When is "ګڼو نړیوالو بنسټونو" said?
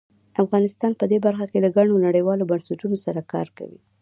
1.77-2.97